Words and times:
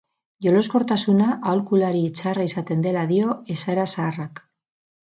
Jeloskortasuna 0.45 1.27
aholkulari 1.51 2.03
txarra 2.21 2.49
izaten 2.53 2.85
dela 2.89 3.07
dio 3.17 3.41
esaera 3.59 3.89
zaharrak. 3.97 4.47